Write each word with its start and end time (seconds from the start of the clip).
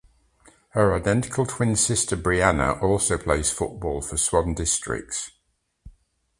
Her 0.69 0.95
identical 0.95 1.45
twin 1.45 1.75
sister 1.75 2.17
Brianna 2.17 2.81
also 2.81 3.19
plays 3.19 3.51
football 3.51 4.01
for 4.01 4.17
Swan 4.17 4.55
Districts. 4.55 5.29